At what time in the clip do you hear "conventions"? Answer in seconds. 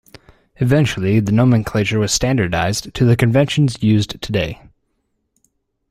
3.15-3.83